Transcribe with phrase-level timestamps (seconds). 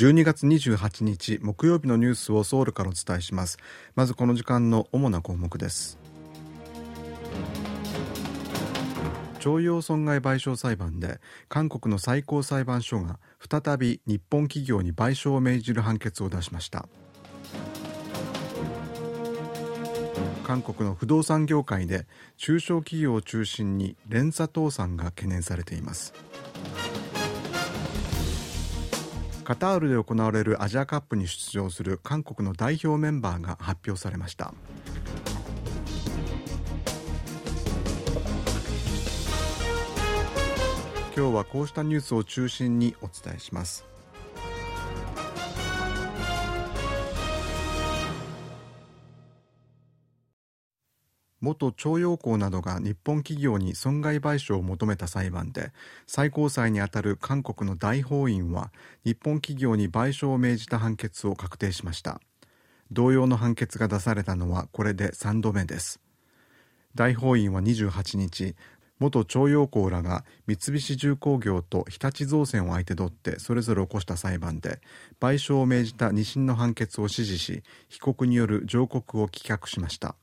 [0.00, 3.58] 12月28日木曜日のニュースをソウルからお伝えします。
[3.94, 5.98] まずこの時間の主な項目です。
[9.40, 11.20] 徴用損害賠償裁判で
[11.50, 16.88] 韓国の最高裁判所が再び日本企業に賠償を命じる判決を出しました。
[20.44, 22.06] 韓国の不動産業界で
[22.38, 26.14] 中小企業を中心に連鎖倒産が懸念されています。
[29.50, 34.54] カタールで行われるアジアカップに出場する韓国の代表メンバーが発表されました。
[41.16, 43.89] 今日はこうしたニュースを中心にお伝えします。
[51.40, 55.72] 元徴用工などが日本企業に損害賠償を求めた裁判で
[56.06, 58.70] 最高裁にあたる韓国の大法院は
[59.04, 62.20] 日本企業に賠償を命じた判決を確定しました。
[62.92, 66.00] 同様の判決が出されたのはこれで3度目です。
[66.94, 68.56] 大法院は28日
[68.98, 74.80] 元徴用工らが三菱重工業と日立造船を相手取ってそれぞれ起こした裁判で
[75.20, 80.16] 賠償を命じた2審の判決を支持し被告による上告を棄却しました。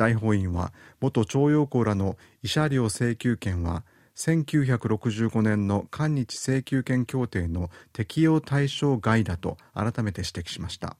[0.00, 3.84] 大法院は元徴用工らの慰謝料請求権は
[4.16, 10.96] 1965年の韓日請求権協定の適用対象外だと改めて指摘しました。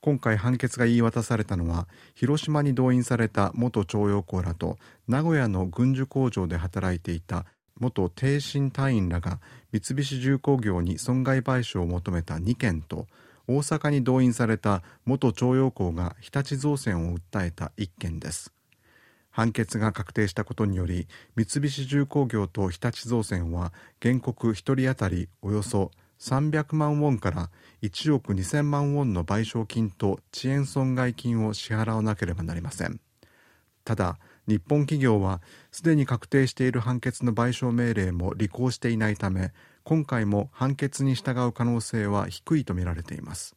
[0.00, 7.44] 今回判決が言い渡されたのは広島に動員された元徴用工らと名古屋の軍需工場で働いていた
[7.78, 9.38] 元挺身隊員らが
[9.72, 13.06] 三菱重工業に損害賠償を求めた2件と
[13.48, 18.52] 大阪に動員された元徴用工が日立造船を訴えた一件です。
[19.30, 27.50] 判決が確定したことにより三菱重工業と日立造船は原告1人当たりおよそ300万ウォンから
[27.82, 33.00] 1億2000万ウォンの賠償金と遅延損害金を支払わなければなりません。
[33.84, 39.52] ただ日本企業はすでに確定している判決の賠償命令も履行していないため
[39.88, 43.56] 今回も判決に従う可能性は低いとみられています。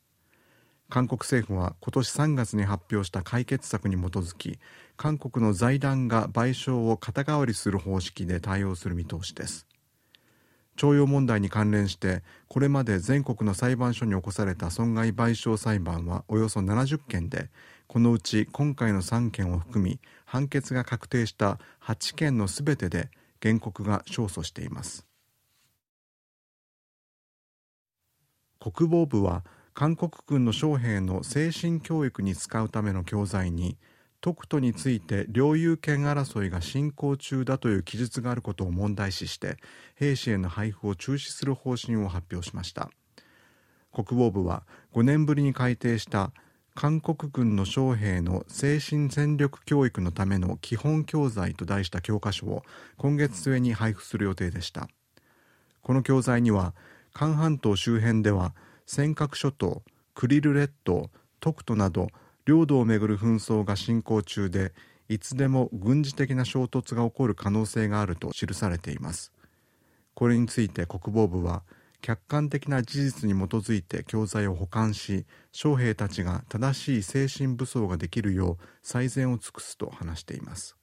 [0.89, 4.57] 韓国政府は今年3月に発表した解決策に基づき
[4.95, 9.67] 韓国の財団が賠償を肩代わりする方式で対応する見通しです。
[10.77, 17.49] 徴用問題に関連してこれまで全国の裁判所に起こされた損害賠償裁判はおよそ70件で
[17.87, 23.09] このうち今回の3件を含み判決が確定した8件のすべてで
[23.43, 25.10] 原告が勝訴しています。
[28.61, 33.75] 国防部は韓国軍の将兵の精神教育に使うための教材に
[34.21, 39.57] 特都について領有権争いが進行中だという記述があることを問題視して
[39.95, 42.91] 兵士への配布を中止する方針を発表しました。
[43.91, 44.63] 国防部は
[44.93, 46.31] 5年ぶりに改定した
[46.75, 52.61] 韓国軍の将兵の精神戦力教育のための基本教材と題した教科書を
[52.97, 54.87] 今月末に配布する予定でした。
[55.81, 56.75] この教材には
[57.13, 58.53] 韓半島周辺では
[58.85, 59.83] 尖閣諸島
[60.15, 62.07] クリル列島特都など
[62.45, 64.73] 領土をめぐる紛争が進行中で
[65.09, 69.31] いつでも軍事的な衝突が起こる可能性があると記されています。
[70.13, 71.63] これについて国防部は
[72.01, 80.80] 客観的な事実に基づいて教材を保管し将兵たちが正しい精神武装ができるよう最善を尽くすと話しています。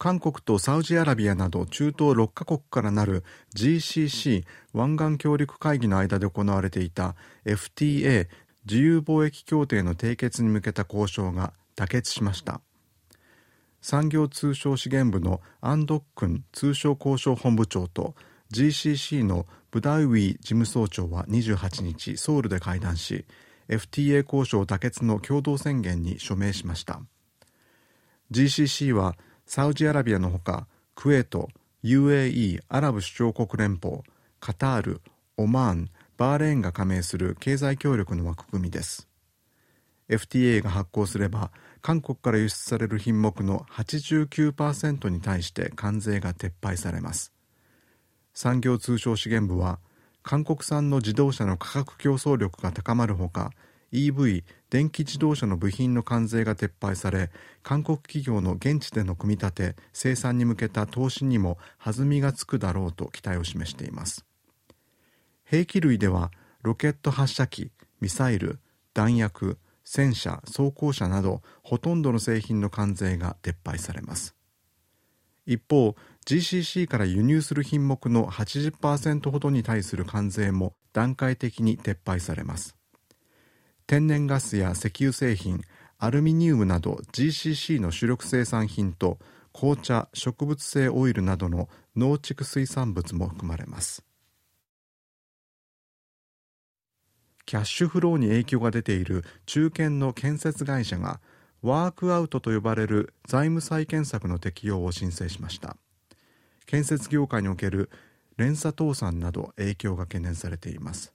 [0.00, 3.22] 韓国とサウジアラビアなど中東6カ国からなる
[3.54, 8.26] GCC 湾岸協力会議の間で行われていた FTA
[8.64, 12.62] 自由貿易協定の締結に向けた交渉が妥結しました。
[13.82, 18.14] 産業通商資源部のアンドックン通商交渉本部長と
[18.54, 23.26] GCC のブダウィ事務総長は28日ソウルで会談し
[23.68, 27.02] FTA 交渉妥結の共同宣言に署名しました。
[28.30, 29.16] GCC は
[29.52, 31.48] サウジアラビアのほかクウェート
[31.82, 34.04] UAE アラブ首長国連邦
[34.38, 35.00] カタール
[35.36, 39.08] オマーンバーレーンが加盟する経済協力の枠組みです。
[40.08, 41.50] FTA が発効すれば
[41.82, 47.32] 韓国から輸出される品目の89%に対して関税が撤廃されます。
[48.32, 49.80] 産業通商資源部は
[50.22, 53.50] 韓国産の自動車の価格競争力が高まるほか
[53.92, 57.30] EV 電気自動車の部品の関税が撤廃され
[57.62, 64.24] 韓国企業の現地での組み立て生産に向けた投資にも弾みがつくだろうと期待を示しています。
[65.44, 66.30] 兵器類では
[66.62, 68.60] ロケット発射機ミサイル
[68.94, 74.36] 弾薬戦車装甲車などほとんどの製品の関税が撤廃されます。
[75.46, 75.96] 一方
[76.26, 82.76] GCC から輸入する品目の80%ほどに対する関税も段階的に撤廃されます。
[83.90, 85.62] 天然ガスや石油製品
[85.98, 89.18] アルミニウムなど GCC の主力生産品と
[89.52, 94.04] 紅茶植物性オイルなどの農畜水産物も含まれます。
[97.44, 101.20] キャッシュフローに影響が出ている中堅の建設会社が
[101.60, 105.76] ワークアウトと呼ばれる財務再建策の適用を申請しました。
[106.64, 107.90] 建設業界における
[108.36, 111.12] 連鎖倒産など影響が懸念されています。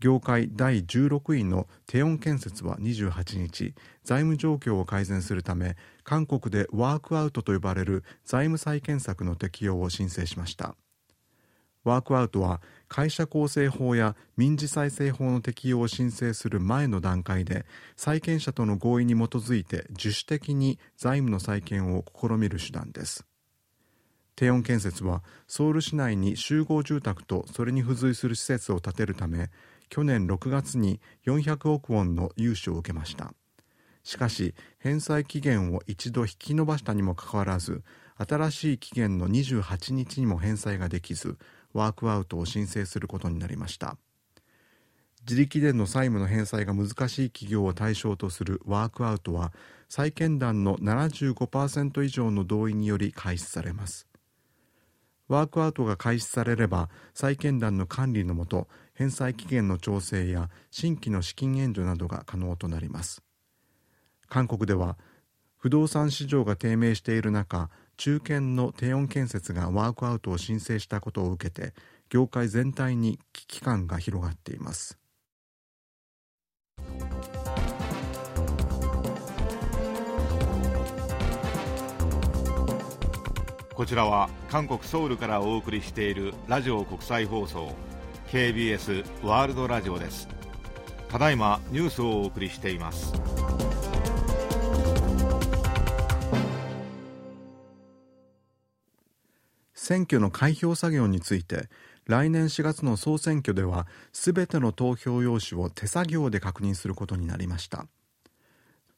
[0.00, 3.74] 業界第16位のテヨン建設は28日
[4.04, 10.76] 財務状況を改善するため韓国でワークアウトと呼ばれる財務再建策の適用を申請しました。
[11.82, 17.66] ワークアウトは会社構成法や民事再生法の適用を申請する前の段階で
[17.96, 23.24] 債権者との合意に基づいて自主的に財務の再建を試みる手段です。
[24.36, 29.50] 低温建設はソウル市内に集合住宅とそれに付随する施設を建てるため
[29.88, 33.32] 去年6月に400億ウォンの融資を受けました。
[34.04, 37.82] しかし返済期限を一度引き延ばしたにもかかわらず
[38.16, 41.36] 新しい期限の28日にも返済ができず
[41.72, 43.96] ワークアウトを申請することになりました。
[45.28, 49.52] 自力での債務の返済が難しい企業を対象とするワークアウトは
[49.88, 54.08] 債権団の75%以上の同意により開始されます。
[55.28, 58.68] ワークアウトが開始されれば債権団の管理のもと
[58.98, 63.22] 返済期限の調整や新規の資金援助などが可能となります。
[64.28, 64.98] 韓国では
[65.56, 71.74] 不動産市場が低迷している中中堅の低温建設がワークアウトを申請したことを受けて
[72.08, 74.98] 業界全体に危機感が広がっています。
[83.72, 87.87] こちらは韓国ソウルからお送りしているラジオ国際放送。
[88.30, 90.28] KBS ワールドラジオです。
[91.08, 93.14] ただいまニュースをお送りしています。
[99.72, 101.70] 選挙の開票作業について
[102.04, 107.86] 来年4月の総選挙ではすべての投票用紙を手作業で確認することになりました。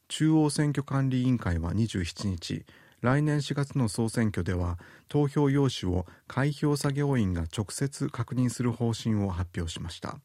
[0.08, 2.64] 中央選挙管理委員会は27日
[3.00, 10.18] 来年4月の総選挙では投票用紙を開票作業員が直接確認する方針を発表しました。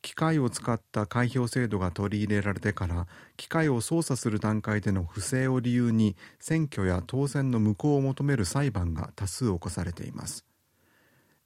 [0.00, 10.44] 機械を使った開票制度が取り入れられてから機械を操作する段階での不正を理由に選挙や当選の無効を求める裁判が多数起こされています。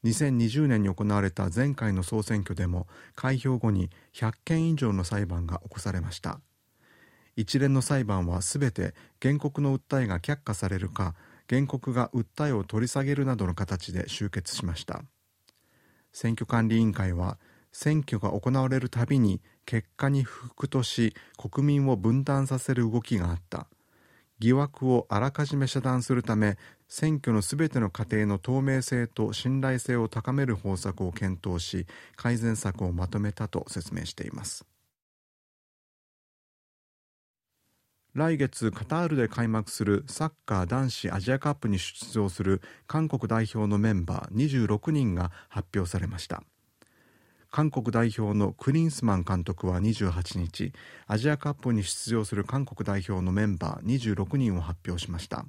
[0.04, 6.40] 2020年に行われた前回の総選挙でも開票後に100件以上の裁判が起こされました。
[7.36, 11.14] 一連の裁判はすべて原告の訴えが却下されるか
[11.48, 15.02] 原告が訴えを取り下げるなどの形で終結しました。
[16.12, 17.38] 選挙管理委員会は
[17.72, 23.66] 選挙が行われるたびに結果に不服とし国民を分断させる動きがあった。
[24.38, 26.58] 疑惑をあらかじめ遮断するため
[26.88, 31.86] 選挙のすべての過程の透明性と信頼性を高める方策を検討し
[32.16, 34.66] 改善策をまとめたと説明しています。
[38.14, 46.42] 来月カタールで開幕するサッカー男子アジアカップに出場する韓国代表のメンバー26人が発表されました。
[47.50, 50.74] 韓国代表のクリンスマン監督は28日
[51.06, 55.46] アジアカップに出場する韓国代表のメンバー26人を発表しました。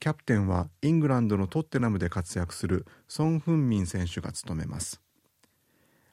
[0.00, 5.02] キャプテンはイングランドのトッテナムで活躍するソン・フンミン選手が務めます。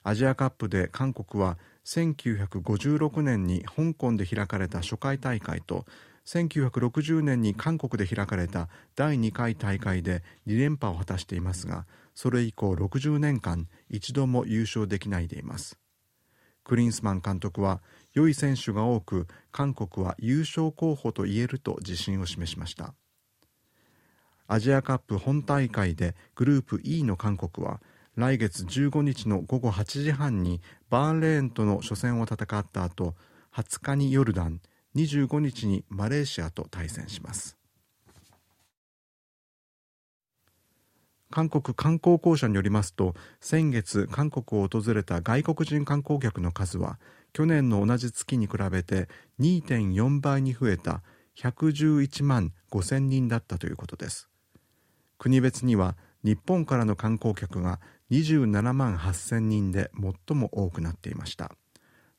[0.03, 5.85] アジアカップで韓国は1956年に香港で開かれた初回大会と
[6.25, 15.77] 1960年に韓国で開かれた第2回大会で2連覇を果たしていますがそれ以降60年間一度も優勝できないでいます。
[16.63, 17.81] クリンスマン監督は
[18.13, 22.95] 良い選手が多く韓国は優勝候補と言えると自信を示しました。
[24.47, 27.81] アジアカップ本大会でグループ E の韓国は
[28.15, 30.61] 来月15日の午後8時半に
[30.95, 33.15] バーンレーンとの初戦を戦った後
[33.53, 34.61] 20日にヨルダン
[34.95, 37.57] 25日にマレーシアと対戦します。
[41.29, 46.97] 韓国観光公社によりますと先月韓国を訪れた外国人観光客の数は
[47.33, 49.09] 去年の同じ月に比べて
[49.41, 51.03] 2.4倍に増えた
[51.37, 54.29] 111万5000人だったということです。
[55.17, 57.81] 国別には日本からの観光客が
[58.11, 59.91] 27万8000人で
[60.27, 61.51] 最も多くなっていました。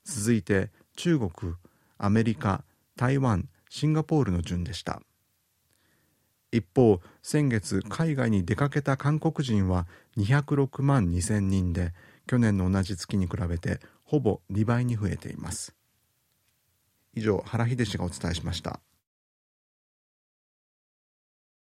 [0.05, 1.55] 続いて中国
[1.99, 2.65] アメリカ
[2.97, 5.03] 台湾シンガポールの順でした。
[6.53, 11.93] 一方先月海外に出かけた韓国人は206万2000人で
[12.27, 15.75] 去年の同じ月に比べてほぼ2倍に増えています。
[17.15, 18.81] 以上原秀氏がお伝えしました。